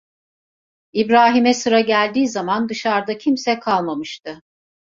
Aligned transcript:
İbrahim'e 0.93 1.53
sıra 1.53 1.79
geldiği 1.79 2.27
zaman 2.27 2.69
dışarda 2.69 3.17
kimse 3.17 3.59
kalmamıştı. 3.59 4.41